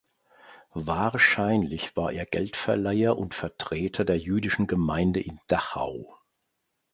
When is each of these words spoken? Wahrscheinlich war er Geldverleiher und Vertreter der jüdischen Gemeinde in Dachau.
Wahrscheinlich 0.73 1.95
war 1.95 2.11
er 2.11 2.25
Geldverleiher 2.25 3.15
und 3.19 3.35
Vertreter 3.35 4.03
der 4.03 4.17
jüdischen 4.17 4.65
Gemeinde 4.65 5.19
in 5.19 5.39
Dachau. 5.45 6.15